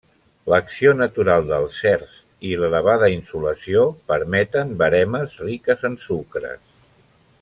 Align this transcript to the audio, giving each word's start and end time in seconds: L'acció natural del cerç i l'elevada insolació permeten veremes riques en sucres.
L'acció 0.51 0.93
natural 1.01 1.43
del 1.49 1.67
cerç 1.75 2.15
i 2.51 2.55
l'elevada 2.61 3.11
insolació 3.17 3.85
permeten 4.13 4.73
veremes 4.81 5.37
riques 5.51 5.85
en 5.93 6.01
sucres. 6.09 6.65